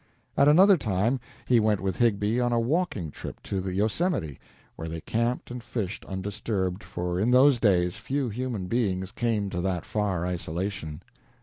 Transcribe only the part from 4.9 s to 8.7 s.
camped and fished undisturbed, for in those days few human